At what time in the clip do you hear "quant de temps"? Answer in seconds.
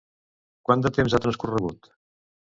0.69-1.15